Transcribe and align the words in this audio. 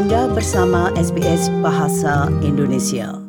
Anda 0.00 0.32
bersama 0.32 0.88
SBS 0.96 1.52
Bahasa 1.60 2.32
Indonesia. 2.40 3.20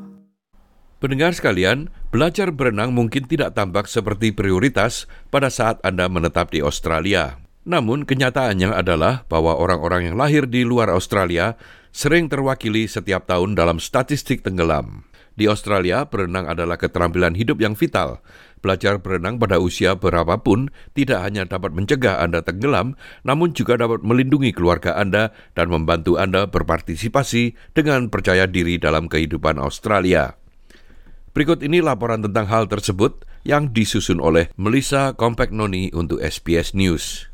Pendengar 1.04 1.36
sekalian, 1.36 1.92
belajar 2.16 2.48
berenang 2.48 2.96
mungkin 2.96 3.28
tidak 3.28 3.60
tampak 3.60 3.92
seperti 3.92 4.32
prioritas 4.32 5.04
pada 5.28 5.52
saat 5.52 5.84
Anda 5.84 6.08
menetap 6.08 6.56
di 6.56 6.64
Australia. 6.64 7.44
Namun 7.68 8.08
kenyataannya 8.08 8.72
adalah 8.72 9.28
bahwa 9.28 9.60
orang-orang 9.60 10.08
yang 10.08 10.16
lahir 10.16 10.48
di 10.48 10.64
luar 10.64 10.88
Australia 10.88 11.60
sering 11.92 12.32
terwakili 12.32 12.88
setiap 12.88 13.28
tahun 13.28 13.60
dalam 13.60 13.76
statistik 13.76 14.40
tenggelam. 14.40 15.11
Di 15.42 15.50
Australia, 15.50 16.06
berenang 16.06 16.46
adalah 16.46 16.78
keterampilan 16.78 17.34
hidup 17.34 17.66
yang 17.66 17.74
vital. 17.74 18.22
Belajar 18.62 19.02
berenang 19.02 19.42
pada 19.42 19.58
usia 19.58 19.98
berapapun 19.98 20.70
tidak 20.94 21.18
hanya 21.26 21.50
dapat 21.50 21.74
mencegah 21.74 22.22
Anda 22.22 22.46
tenggelam, 22.46 22.94
namun 23.26 23.58
juga 23.58 23.74
dapat 23.74 24.06
melindungi 24.06 24.54
keluarga 24.54 24.94
Anda 25.02 25.34
dan 25.58 25.74
membantu 25.74 26.22
Anda 26.22 26.46
berpartisipasi 26.46 27.74
dengan 27.74 28.14
percaya 28.14 28.46
diri 28.46 28.78
dalam 28.78 29.10
kehidupan 29.10 29.58
Australia. 29.58 30.38
Berikut 31.34 31.66
ini 31.66 31.82
laporan 31.82 32.22
tentang 32.22 32.46
hal 32.46 32.70
tersebut 32.70 33.26
yang 33.42 33.74
disusun 33.74 34.22
oleh 34.22 34.54
Melissa 34.62 35.18
Compagnoni 35.18 35.90
untuk 35.90 36.22
SBS 36.22 36.78
News. 36.78 37.34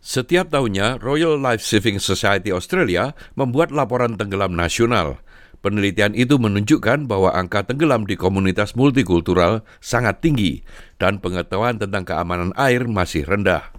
Setiap 0.00 0.48
tahunnya, 0.48 1.04
Royal 1.04 1.36
Life 1.36 1.60
Saving 1.60 2.00
Society 2.00 2.48
Australia 2.48 3.12
membuat 3.36 3.76
laporan 3.76 4.16
tenggelam 4.16 4.56
nasional– 4.56 5.20
Penelitian 5.64 6.12
itu 6.12 6.36
menunjukkan 6.36 7.08
bahwa 7.08 7.32
angka 7.32 7.64
tenggelam 7.64 8.04
di 8.04 8.20
komunitas 8.20 8.76
multikultural 8.76 9.64
sangat 9.80 10.20
tinggi 10.20 10.60
dan 11.00 11.24
pengetahuan 11.24 11.80
tentang 11.80 12.04
keamanan 12.04 12.52
air 12.52 12.84
masih 12.84 13.24
rendah. 13.24 13.72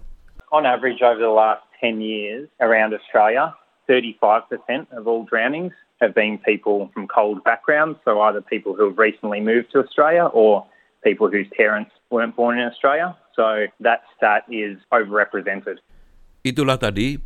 On 0.50 0.66
average 0.66 1.06
over 1.06 1.22
the 1.22 1.30
last 1.30 1.62
10 1.86 2.02
years 2.02 2.50
around 2.58 2.98
Australia, 2.98 3.54
35% 3.86 4.90
of 4.98 5.06
all 5.06 5.30
drownings 5.30 5.78
have 6.02 6.18
been 6.18 6.42
people 6.42 6.90
from 6.90 7.06
cold 7.06 7.46
backgrounds, 7.46 8.02
so 8.02 8.18
either 8.26 8.42
people 8.42 8.74
who 8.74 8.90
have 8.90 8.98
recently 8.98 9.38
moved 9.38 9.70
to 9.78 9.86
Australia 9.86 10.26
or 10.34 10.66
people 11.06 11.30
whose 11.30 11.46
parents 11.54 11.94
weren't 12.10 12.34
born 12.34 12.58
in 12.58 12.66
Australia. 12.66 13.14
So 13.38 13.70
that 13.86 14.10
stat 14.18 14.50
is 14.50 14.82
overrepresented. 14.90 15.86
Itulah 16.42 16.82
tadi 16.82 17.22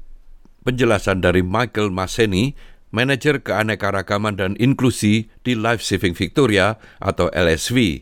penjelasan 0.68 1.24
dari 1.24 1.40
Michael 1.40 1.96
Maseni, 1.96 2.52
Manajer 2.90 3.46
Keanekaragaman 3.46 4.34
dan 4.34 4.58
Inklusi 4.58 5.30
di 5.46 5.54
Life 5.54 5.86
Saving 5.86 6.18
Victoria 6.18 6.82
atau 6.98 7.30
LSV. 7.30 8.02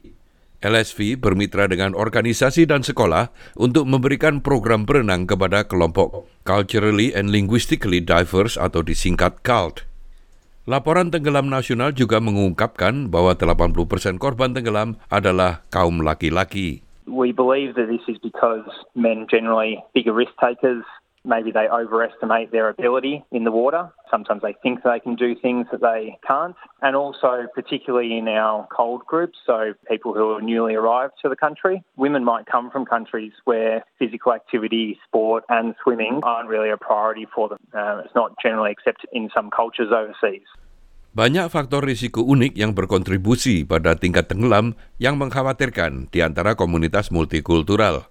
LSV 0.63 1.19
bermitra 1.19 1.67
dengan 1.67 1.91
organisasi 1.91 2.63
dan 2.65 2.87
sekolah 2.87 3.29
untuk 3.59 3.83
memberikan 3.83 4.39
program 4.39 4.87
berenang 4.87 5.27
kepada 5.27 5.67
kelompok 5.67 6.25
Culturally 6.47 7.11
and 7.11 7.35
Linguistically 7.35 7.99
Diverse 7.99 8.55
atau 8.55 8.79
disingkat 8.79 9.43
CULT. 9.43 9.83
Laporan 10.67 11.11
tenggelam 11.11 11.51
nasional 11.51 11.91
juga 11.91 12.23
mengungkapkan 12.23 13.11
bahwa 13.11 13.35
80% 13.35 14.19
korban 14.19 14.55
tenggelam 14.55 14.95
adalah 15.11 15.67
kaum 15.67 15.99
laki-laki. 15.99 16.79
We 17.07 17.35
believe 17.35 17.75
that 17.75 17.91
this 17.91 18.03
is 18.07 18.19
because 18.23 18.67
men 18.95 19.27
generally 19.27 19.83
bigger 19.91 20.15
risk 20.15 20.35
takers 20.39 20.83
maybe 21.25 21.51
they 21.51 21.67
overestimate 21.67 22.51
their 22.51 22.69
ability 22.69 23.23
in 23.31 23.43
the 23.43 23.51
water. 23.51 23.89
Sometimes 24.09 24.41
they 24.41 24.55
think 24.63 24.83
they 24.83 24.99
can 24.99 25.15
do 25.15 25.35
things 25.35 25.67
that 25.71 25.81
they 25.81 26.17
can't. 26.25 26.55
And 26.81 26.95
also, 26.95 27.47
particularly 27.53 28.17
in 28.17 28.27
our 28.27 28.67
cold 28.75 29.05
groups, 29.05 29.37
so 29.45 29.73
people 29.87 30.13
who 30.13 30.31
are 30.31 30.41
newly 30.41 30.75
arrived 30.75 31.13
to 31.21 31.29
the 31.29 31.35
country, 31.35 31.83
women 31.95 32.23
might 32.23 32.45
come 32.45 32.71
from 32.71 32.85
countries 32.85 33.33
where 33.45 33.83
physical 33.99 34.33
activity, 34.33 34.97
sport, 35.05 35.43
and 35.49 35.75
swimming 35.83 36.21
aren't 36.23 36.49
really 36.49 36.69
a 36.69 36.77
priority 36.77 37.27
for 37.33 37.49
them. 37.49 37.59
Uh, 37.73 38.01
it's 38.05 38.15
not 38.15 38.33
generally 38.41 38.71
accepted 38.71 39.09
in 39.11 39.29
some 39.33 39.49
cultures 39.49 39.91
overseas. 39.91 40.47
Banyak 41.17 41.49
faktor 41.49 41.81
risiko 41.81 42.21
unik 42.21 42.53
yang 42.53 42.77
berkontribusi 42.77 43.65
pada 43.65 43.97
tingkat 43.97 44.29
tenggelam 44.29 44.77
yang 45.01 45.17
mengkhawatirkan 45.17 46.13
di 46.13 46.21
antara 46.21 46.53
komunitas 46.53 47.09
multikultural. 47.09 48.05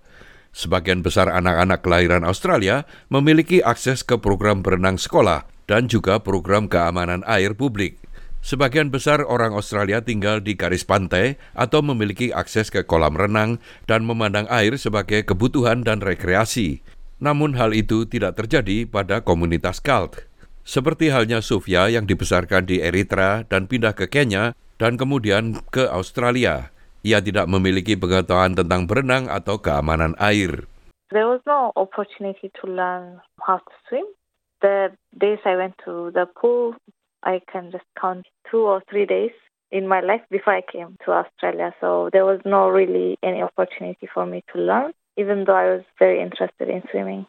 Sebagian 0.56 1.04
besar 1.04 1.28
anak-anak 1.28 1.84
kelahiran 1.84 2.24
Australia 2.24 2.88
memiliki 3.12 3.60
akses 3.60 4.00
ke 4.00 4.16
program 4.16 4.64
berenang 4.64 4.96
sekolah 4.96 5.44
dan 5.68 5.84
juga 5.84 6.16
program 6.16 6.64
keamanan 6.64 7.20
air 7.28 7.52
publik. 7.52 8.00
Sebagian 8.40 8.88
besar 8.88 9.20
orang 9.28 9.52
Australia 9.52 10.00
tinggal 10.00 10.40
di 10.40 10.56
garis 10.56 10.80
pantai 10.80 11.36
atau 11.52 11.84
memiliki 11.84 12.32
akses 12.32 12.72
ke 12.72 12.88
kolam 12.88 13.20
renang 13.20 13.60
dan 13.84 14.08
memandang 14.08 14.48
air 14.48 14.80
sebagai 14.80 15.28
kebutuhan 15.28 15.84
dan 15.84 16.00
rekreasi. 16.00 16.80
Namun 17.20 17.52
hal 17.60 17.76
itu 17.76 18.08
tidak 18.08 18.40
terjadi 18.40 18.88
pada 18.88 19.20
komunitas 19.20 19.84
Celt. 19.84 20.24
Seperti 20.64 21.12
halnya 21.12 21.44
Sofia 21.44 21.92
yang 21.92 22.08
dibesarkan 22.08 22.64
di 22.64 22.80
Eritrea 22.80 23.44
dan 23.44 23.68
pindah 23.68 23.92
ke 23.92 24.08
Kenya 24.08 24.56
dan 24.80 24.96
kemudian 24.96 25.60
ke 25.68 25.84
Australia. 25.84 26.72
Ia 27.06 27.22
tidak 27.22 27.46
memiliki 27.46 27.94
pengetahuan 27.94 28.58
tentang 28.58 28.90
berenang 28.90 29.30
atau 29.30 29.62
keamanan 29.62 30.18
air. 30.18 30.66
There 31.14 31.30
was 31.30 31.38
no 31.46 31.70
opportunity 31.78 32.50
to 32.58 32.64
learn 32.66 33.22
how 33.38 33.62
to 33.62 33.74
swim. 33.86 34.10
The 34.58 34.90
days 35.14 35.38
I 35.46 35.54
went 35.54 35.78
to 35.86 36.10
the 36.10 36.26
pool, 36.26 36.74
I 37.22 37.38
can 37.46 37.70
just 37.70 37.86
count 37.94 38.26
two 38.50 38.66
or 38.66 38.82
three 38.90 39.06
days 39.06 39.30
in 39.70 39.86
my 39.86 40.02
life 40.02 40.26
before 40.30 40.58
I 40.58 40.66
came 40.66 40.98
to 41.06 41.12
Australia. 41.12 41.70
So 41.78 42.10
there 42.10 42.26
was 42.26 42.40
no 42.42 42.66
really 42.68 43.18
any 43.22 43.42
opportunity 43.42 44.10
for 44.10 44.26
me 44.26 44.42
to 44.50 44.58
learn, 44.58 44.90
even 45.16 45.44
though 45.46 45.54
I 45.54 45.78
was 45.78 45.84
very 45.98 46.18
interested 46.18 46.66
in 46.66 46.82
swimming. 46.90 47.26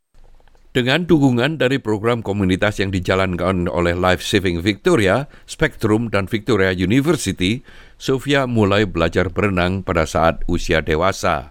Dengan 0.78 1.10
dukungan 1.10 1.58
dari 1.58 1.82
program 1.82 2.22
komunitas 2.22 2.78
yang 2.78 2.94
dijalankan 2.94 3.66
oleh 3.66 3.98
Life 3.98 4.22
Saving 4.22 4.62
Victoria, 4.62 5.26
Spectrum, 5.50 6.14
dan 6.14 6.30
Victoria 6.30 6.70
University, 6.70 7.66
Sofia 7.98 8.46
mulai 8.46 8.86
belajar 8.86 9.34
berenang 9.34 9.82
pada 9.82 10.06
saat 10.06 10.46
usia 10.46 10.86
dewasa. 10.86 11.50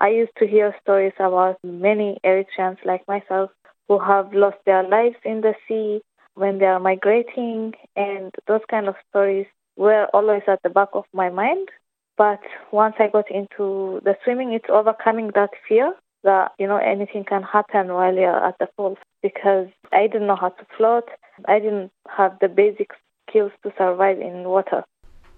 I 0.00 0.08
used 0.08 0.32
to 0.40 0.48
hear 0.48 0.72
stories 0.80 1.12
about 1.20 1.60
many 1.60 2.16
Eritreans 2.24 2.80
like 2.88 3.04
myself 3.04 3.52
who 3.92 4.00
have 4.00 4.32
lost 4.32 4.56
their 4.64 4.88
lives 4.88 5.20
in 5.20 5.44
the 5.44 5.52
sea 5.68 6.00
when 6.32 6.56
they 6.56 6.64
are 6.64 6.80
migrating, 6.80 7.76
and 7.92 8.32
those 8.48 8.64
kind 8.72 8.88
of 8.88 8.96
stories 9.12 9.44
were 9.76 10.08
always 10.16 10.48
at 10.48 10.64
the 10.64 10.72
back 10.72 10.96
of 10.96 11.04
my 11.12 11.28
mind. 11.28 11.68
But 12.16 12.40
once 12.72 12.96
I 12.96 13.12
got 13.12 13.28
into 13.28 14.00
the 14.00 14.16
swimming, 14.24 14.56
it's 14.56 14.72
overcoming 14.72 15.36
that 15.36 15.52
fear 15.68 15.92
that 16.26 16.52
you 16.58 16.66
know 16.66 16.82
anything 16.82 17.22
can 17.22 17.46
happen 17.46 17.94
while 17.94 18.12
you're 18.12 18.42
at 18.42 18.58
the 18.58 18.66
pool 18.74 18.98
because 19.22 19.70
I 19.94 20.10
didn't 20.10 20.26
know 20.26 20.36
how 20.36 20.50
to 20.50 20.64
float. 20.74 21.06
I 21.46 21.62
didn't 21.62 21.94
have 22.10 22.36
the 22.42 22.50
basic 22.50 22.92
skills 23.24 23.54
to 23.62 23.70
survive 23.78 24.18
in 24.18 24.44
water. 24.44 24.82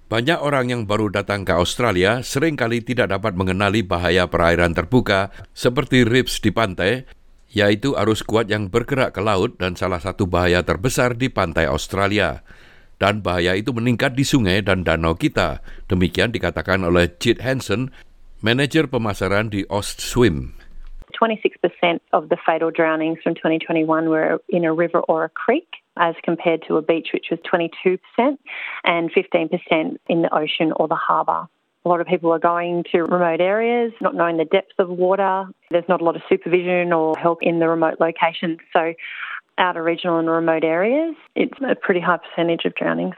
Banyak 0.09 0.41
orang 0.41 0.73
yang 0.73 0.83
baru 0.89 1.13
datang 1.13 1.45
ke 1.45 1.53
Australia 1.53 2.25
sering 2.25 2.57
kali 2.57 2.81
tidak 2.81 3.13
dapat 3.13 3.37
mengenali 3.37 3.85
bahaya 3.85 4.25
perairan 4.25 4.73
terbuka 4.73 5.29
seperti 5.53 6.09
rips 6.09 6.41
di 6.41 6.49
pantai, 6.49 7.05
yaitu 7.53 7.93
arus 7.93 8.25
kuat 8.25 8.49
yang 8.49 8.73
bergerak 8.73 9.13
ke 9.13 9.21
laut 9.21 9.61
dan 9.61 9.77
salah 9.77 10.01
satu 10.01 10.25
bahaya 10.25 10.65
terbesar 10.65 11.13
di 11.13 11.29
pantai 11.29 11.69
Australia. 11.69 12.41
Dan 12.97 13.21
bahaya 13.21 13.53
itu 13.53 13.71
meningkat 13.77 14.17
di 14.17 14.25
sungai 14.25 14.65
dan 14.65 14.81
danau 14.81 15.13
kita. 15.13 15.61
Demikian 15.93 16.33
dikatakan 16.33 16.83
oleh 16.89 17.13
Chit 17.21 17.45
Hansen, 17.45 17.93
manajer 18.41 18.89
pemasaran 18.89 19.53
di 19.53 19.69
Swim. 19.85 20.58
26% 21.21 22.01
of 22.13 22.29
the 22.29 22.37
fatal 22.45 22.71
drownings 22.71 23.19
from 23.23 23.35
2021 23.35 24.09
were 24.09 24.41
in 24.49 24.65
a 24.65 24.73
river 24.73 25.01
or 25.01 25.25
a 25.25 25.29
creek, 25.29 25.69
as 25.97 26.15
compared 26.23 26.63
to 26.69 26.77
a 26.77 26.83
beach, 26.83 27.09
which 27.13 27.27
was 27.31 27.41
22%, 27.41 27.99
and 28.85 29.11
15% 29.13 29.97
in 30.09 30.23
the 30.23 30.35
ocean 30.35 30.73
or 30.77 30.89
the 30.89 30.95
harbour. 30.95 31.49
A 31.85 31.89
lot 31.89 32.01
of 32.01 32.07
people 32.07 32.33
are 32.33 32.39
going 32.39 32.85
to 32.93 33.03
remote 33.03 33.41
areas, 33.41 33.93
not 34.01 34.15
knowing 34.15 34.37
the 34.37 34.45
depth 34.45 34.79
of 34.79 34.89
water. 34.91 35.47
There's 35.71 35.89
not 35.89 36.01
a 36.01 36.05
lot 36.05 36.17
of 36.17 36.23
supervision 36.29 36.93
or 36.93 37.17
help 37.17 37.39
in 37.43 37.61
the 37.61 37.69
remote 37.69 37.97
locations. 38.01 38.59
So, 38.73 38.95
outer 39.59 39.83
regional 39.83 40.19
and 40.19 40.29
remote 40.29 40.65
areas, 40.65 41.15
it's 41.35 41.55
a 41.63 41.75
pretty 41.75 42.01
high 42.01 42.19
percentage 42.19 42.65
of 42.65 42.75
drownings. 42.75 43.17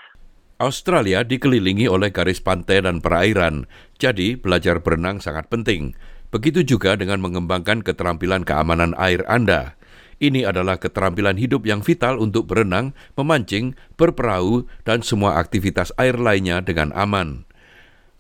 Australia 0.61 1.25
dikelilingi 1.25 1.89
oleh 1.89 2.13
garis 2.13 2.45
pantai 2.45 2.85
dan 2.85 3.01
perairan, 3.01 3.65
jadi 3.97 4.37
belajar 4.37 4.85
berenang 4.85 5.17
sangat 5.25 5.49
penting. 5.49 5.97
Begitu 6.31 6.63
juga 6.63 6.95
dengan 6.95 7.19
mengembangkan 7.19 7.83
keterampilan 7.83 8.47
keamanan 8.47 8.95
air 8.95 9.27
Anda. 9.27 9.75
Ini 10.23 10.47
adalah 10.47 10.79
keterampilan 10.79 11.41
hidup 11.41 11.67
yang 11.67 11.83
vital 11.83 12.23
untuk 12.23 12.47
berenang, 12.47 12.95
memancing, 13.19 13.75
berperahu, 13.99 14.69
dan 14.87 15.03
semua 15.03 15.41
aktivitas 15.43 15.91
air 15.99 16.15
lainnya 16.15 16.63
dengan 16.63 16.95
aman. 16.95 17.49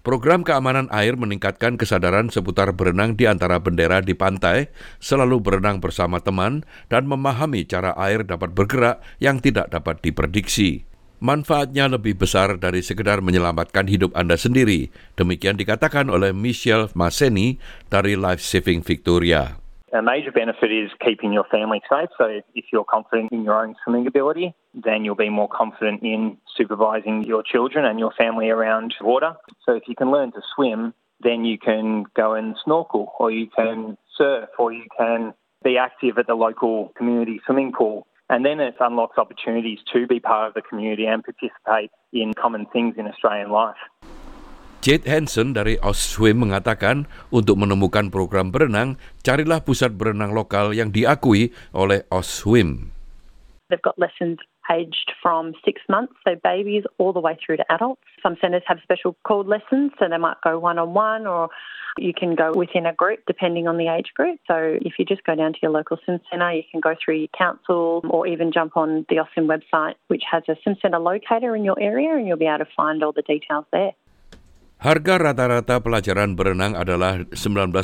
Program 0.00 0.40
keamanan 0.40 0.88
air 0.88 1.12
meningkatkan 1.12 1.76
kesadaran 1.76 2.32
seputar 2.32 2.72
berenang 2.72 3.20
di 3.20 3.28
antara 3.28 3.60
bendera 3.60 4.00
di 4.00 4.16
pantai, 4.16 4.72
selalu 4.96 5.44
berenang 5.44 5.76
bersama 5.76 6.24
teman, 6.24 6.64
dan 6.88 7.04
memahami 7.04 7.68
cara 7.68 7.92
air 8.00 8.24
dapat 8.24 8.56
bergerak 8.56 9.04
yang 9.20 9.44
tidak 9.44 9.68
dapat 9.68 10.00
diprediksi 10.00 10.89
manfaatnya 11.20 11.86
lebih 11.86 12.16
besar 12.16 12.56
dari 12.56 12.80
sekedar 12.80 13.20
menyelamatkan 13.20 13.86
hidup 13.86 14.16
Anda 14.16 14.40
sendiri. 14.40 14.88
Demikian 15.14 15.60
dikatakan 15.60 16.08
oleh 16.08 16.32
Michelle 16.32 16.88
Maseni 16.96 17.60
dari 17.92 18.16
Life 18.16 18.40
Saving 18.40 18.80
Victoria. 18.80 19.60
A 19.92 20.00
major 20.00 20.30
benefit 20.30 20.70
is 20.70 20.90
keeping 21.02 21.34
your 21.34 21.44
family 21.50 21.82
safe. 21.90 22.10
So 22.14 22.30
if 22.54 22.64
you're 22.70 22.86
confident 22.86 23.34
in 23.34 23.42
your 23.42 23.58
own 23.58 23.74
swimming 23.82 24.06
ability, 24.06 24.54
then 24.72 25.02
you'll 25.04 25.18
be 25.18 25.28
more 25.30 25.50
confident 25.50 26.02
in 26.06 26.38
supervising 26.54 27.26
your 27.26 27.42
children 27.42 27.84
and 27.84 27.98
your 27.98 28.14
family 28.14 28.50
around 28.50 28.94
water. 29.02 29.34
So 29.66 29.74
if 29.74 29.90
you 29.90 29.98
can 29.98 30.14
learn 30.14 30.30
to 30.38 30.42
swim, 30.54 30.94
then 31.18 31.44
you 31.44 31.58
can 31.58 32.06
go 32.14 32.34
and 32.38 32.54
snorkel 32.62 33.12
or 33.18 33.34
you 33.34 33.50
can 33.50 33.98
surf 34.16 34.48
or 34.58 34.72
you 34.72 34.86
can 34.96 35.34
be 35.62 35.76
active 35.76 36.18
at 36.18 36.26
the 36.26 36.34
local 36.34 36.92
community 36.96 37.40
swimming 37.44 37.72
pool. 37.72 38.06
And 38.30 38.46
then 38.46 38.62
it 38.62 38.78
unlocks 38.78 39.18
opportunities 39.18 39.82
to 39.90 40.06
be 40.06 40.22
part 40.22 40.46
of 40.46 40.54
the 40.54 40.62
community 40.62 41.02
and 41.02 41.18
participate 41.18 41.90
in 42.14 42.30
common 42.38 42.62
things 42.70 42.94
in 42.94 43.10
Australian 43.10 43.50
life. 43.50 43.82
Jade 44.86 45.04
Hansen 45.10 45.50
dari 45.50 45.76
Oswim 45.82 46.46
mengatakan 46.46 47.10
untuk 47.34 47.58
menemukan 47.58 48.06
program 48.08 48.54
berenang, 48.54 48.96
carilah 49.26 49.60
pusat 49.66 49.98
berenang 49.98 50.30
lokal 50.30 50.70
yang 50.72 50.94
diakui 50.94 51.50
oleh 51.74 52.06
Oswim. 52.06 52.94
They've 53.66 53.82
got 53.82 53.98
lessons 53.98 54.38
aged 54.70 55.12
from 55.22 55.52
six 55.64 55.82
months, 55.88 56.14
so 56.24 56.36
babies, 56.42 56.84
all 56.98 57.12
the 57.12 57.20
way 57.20 57.36
through 57.44 57.58
to 57.58 57.72
adults. 57.72 58.02
Some 58.22 58.36
centres 58.40 58.62
have 58.66 58.78
special 58.82 59.16
called 59.24 59.48
lessons, 59.48 59.92
so 59.98 60.08
they 60.08 60.16
might 60.16 60.36
go 60.42 60.58
one 60.58 60.78
on 60.78 60.94
one 60.94 61.26
or 61.26 61.50
you 61.98 62.14
can 62.14 62.34
go 62.34 62.52
within 62.54 62.86
a 62.86 62.94
group 62.94 63.20
depending 63.26 63.66
on 63.66 63.76
the 63.76 63.88
age 63.88 64.12
group. 64.14 64.38
So 64.46 64.78
if 64.80 64.94
you 64.98 65.04
just 65.04 65.24
go 65.24 65.34
down 65.34 65.52
to 65.52 65.58
your 65.62 65.72
local 65.72 65.98
swim 66.04 66.20
centre, 66.30 66.52
you 66.52 66.62
can 66.70 66.80
go 66.80 66.94
through 67.02 67.16
your 67.16 67.34
council 67.36 68.02
or 68.08 68.26
even 68.26 68.52
jump 68.52 68.76
on 68.76 69.04
the 69.08 69.18
Austin 69.18 69.48
website, 69.48 69.94
which 70.08 70.22
has 70.30 70.42
a 70.48 70.56
swim 70.62 70.76
centre 70.80 70.98
locator 70.98 71.56
in 71.56 71.64
your 71.64 71.78
area, 71.80 72.14
and 72.16 72.26
you'll 72.26 72.38
be 72.38 72.46
able 72.46 72.64
to 72.64 72.70
find 72.76 73.02
all 73.02 73.12
the 73.12 73.22
details 73.22 73.64
there. 73.72 73.92
Harga 74.80 75.20
rata-rata 75.20 75.84
pelajaran 75.84 76.40
berenang 76.40 76.72
adalah 76.72 77.20
19 77.36 77.36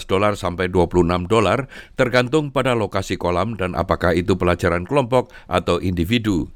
dolar 0.08 0.32
sampai 0.32 0.72
26 0.72 1.28
dolar 1.28 1.68
tergantung 1.92 2.48
pada 2.48 2.72
lokasi 2.72 3.20
kolam 3.20 3.52
dan 3.52 3.76
apakah 3.76 4.16
itu 4.16 4.32
pelajaran 4.40 4.88
kelompok 4.88 5.28
atau 5.44 5.76
individu. 5.76 6.48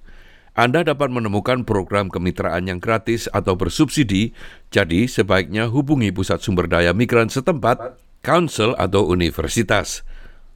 Anda 0.60 0.84
dapat 0.84 1.08
menemukan 1.08 1.64
program 1.64 2.12
kemitraan 2.12 2.68
yang 2.68 2.84
gratis 2.84 3.32
atau 3.32 3.56
bersubsidi, 3.56 4.36
jadi 4.68 5.08
sebaiknya 5.08 5.72
hubungi 5.72 6.12
pusat 6.12 6.44
sumber 6.44 6.68
daya 6.68 6.92
migran 6.92 7.32
setempat, 7.32 7.96
council 8.20 8.76
atau 8.76 9.08
universitas. 9.08 10.04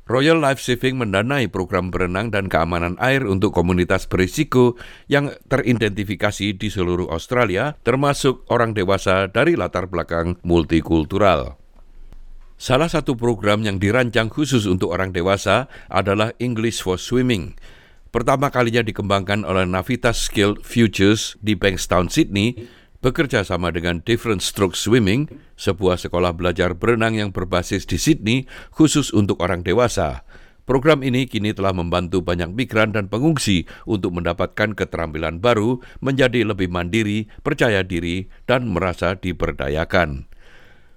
Royal 0.04 0.36
Life 0.36 0.60
Saving 0.60 1.00
mendanai 1.00 1.48
program 1.48 1.88
berenang 1.88 2.28
dan 2.28 2.52
keamanan 2.52 3.00
air 3.00 3.24
untuk 3.24 3.56
komunitas 3.56 4.04
berisiko 4.04 4.76
yang 5.08 5.32
teridentifikasi 5.48 6.52
di 6.52 6.68
seluruh 6.68 7.08
Australia, 7.08 7.72
termasuk 7.80 8.44
orang 8.52 8.76
dewasa 8.76 9.32
dari 9.32 9.56
latar 9.56 9.88
belakang 9.88 10.36
multikultural. 10.44 11.56
Salah 12.60 12.92
satu 12.92 13.16
program 13.16 13.64
yang 13.64 13.80
dirancang 13.80 14.28
khusus 14.28 14.68
untuk 14.68 14.92
orang 14.92 15.16
dewasa 15.16 15.72
adalah 15.88 16.36
English 16.36 16.84
for 16.84 17.00
Swimming. 17.00 17.56
Pertama 18.14 18.46
kalinya 18.46 18.78
dikembangkan 18.86 19.42
oleh 19.42 19.66
Navitas 19.66 20.30
Skill 20.30 20.62
Futures 20.62 21.34
di 21.42 21.58
Bankstown, 21.58 22.06
Sydney, 22.06 22.70
bekerja 23.02 23.42
sama 23.42 23.74
dengan 23.74 24.06
Different 24.06 24.38
Stroke 24.38 24.78
Swimming, 24.78 25.26
sebuah 25.58 25.98
sekolah 25.98 26.30
belajar 26.30 26.78
berenang 26.78 27.18
yang 27.18 27.34
berbasis 27.34 27.82
di 27.90 27.98
Sydney 27.98 28.46
khusus 28.70 29.10
untuk 29.10 29.42
orang 29.42 29.66
dewasa. 29.66 30.22
Program 30.62 31.02
ini 31.02 31.26
kini 31.26 31.58
telah 31.58 31.74
membantu 31.74 32.22
banyak 32.22 32.54
migran 32.54 32.94
dan 32.94 33.10
pengungsi 33.10 33.66
untuk 33.82 34.14
mendapatkan 34.14 34.78
keterampilan 34.78 35.42
baru, 35.42 35.82
menjadi 35.98 36.46
lebih 36.46 36.70
mandiri, 36.70 37.26
percaya 37.42 37.82
diri, 37.82 38.30
dan 38.46 38.70
merasa 38.70 39.18
diberdayakan. 39.18 40.30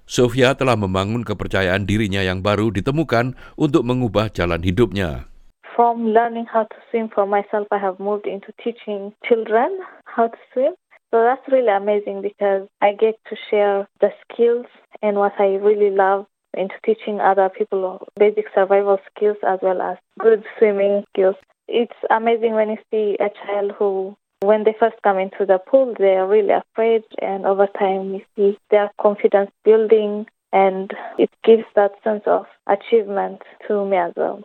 Sofia 0.08 0.54
telah 0.54 0.78
membangun 0.78 1.26
kepercayaan 1.26 1.82
dirinya 1.82 2.22
yang 2.22 2.46
baru 2.46 2.70
ditemukan 2.70 3.34
untuk 3.58 3.82
mengubah 3.84 4.30
jalan 4.30 4.62
hidupnya. 4.62 5.27
From 5.78 6.08
learning 6.08 6.46
how 6.46 6.64
to 6.64 6.76
swim 6.90 7.08
for 7.08 7.24
myself, 7.24 7.68
I 7.70 7.78
have 7.78 8.00
moved 8.00 8.26
into 8.26 8.52
teaching 8.64 9.14
children 9.24 9.78
how 10.06 10.26
to 10.26 10.38
swim. 10.52 10.74
So 11.12 11.22
that's 11.22 11.46
really 11.52 11.68
amazing 11.68 12.20
because 12.20 12.66
I 12.82 12.94
get 12.94 13.14
to 13.30 13.36
share 13.48 13.86
the 14.00 14.10
skills 14.24 14.66
and 15.02 15.18
what 15.18 15.34
I 15.38 15.54
really 15.54 15.94
love 15.94 16.26
into 16.52 16.74
teaching 16.84 17.20
other 17.20 17.48
people 17.48 18.08
basic 18.18 18.46
survival 18.52 18.98
skills 19.14 19.36
as 19.46 19.60
well 19.62 19.80
as 19.80 19.98
good 20.18 20.42
swimming 20.58 21.04
skills. 21.10 21.36
It's 21.68 22.00
amazing 22.10 22.54
when 22.54 22.70
you 22.70 22.78
see 22.90 23.16
a 23.20 23.30
child 23.46 23.70
who, 23.78 24.16
when 24.40 24.64
they 24.64 24.74
first 24.80 24.96
come 25.04 25.20
into 25.20 25.46
the 25.46 25.58
pool, 25.58 25.94
they 25.96 26.16
are 26.16 26.26
really 26.26 26.54
afraid, 26.54 27.04
and 27.22 27.46
over 27.46 27.68
time 27.68 28.14
you 28.14 28.22
see 28.34 28.58
their 28.72 28.90
confidence 29.00 29.52
building, 29.64 30.26
and 30.52 30.90
it 31.18 31.30
gives 31.44 31.66
that 31.76 31.92
sense 32.02 32.24
of 32.26 32.46
achievement 32.66 33.42
to 33.68 33.84
me 33.84 33.96
as 33.96 34.12
well. 34.16 34.42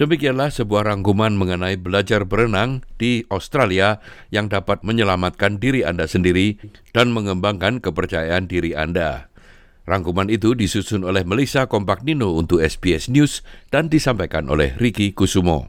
Demikianlah 0.00 0.48
sebuah 0.48 0.88
rangkuman 0.88 1.36
mengenai 1.36 1.76
belajar 1.76 2.24
berenang 2.24 2.80
di 2.96 3.28
Australia 3.28 4.00
yang 4.32 4.48
dapat 4.48 4.80
menyelamatkan 4.80 5.60
diri 5.60 5.84
Anda 5.84 6.08
sendiri 6.08 6.56
dan 6.96 7.12
mengembangkan 7.12 7.84
kepercayaan 7.84 8.48
diri 8.48 8.72
Anda. 8.72 9.28
Rangkuman 9.84 10.30
itu 10.30 10.54
disusun 10.54 11.02
oleh 11.02 11.26
Melissa 11.26 11.66
Kompaknino 11.66 12.38
untuk 12.38 12.62
SBS 12.62 13.10
News 13.10 13.42
dan 13.68 13.90
disampaikan 13.90 14.48
oleh 14.48 14.72
Ricky 14.78 15.10
Kusumo. 15.12 15.68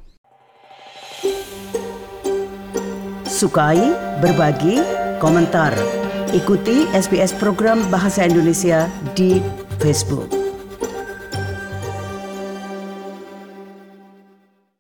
Sukai, 3.26 3.82
berbagi, 4.22 4.80
komentar. 5.18 5.74
Ikuti 6.32 6.86
SBS 6.94 7.34
program 7.36 7.82
Bahasa 7.90 8.30
Indonesia 8.30 8.86
di 9.18 9.42
Facebook. 9.82 10.43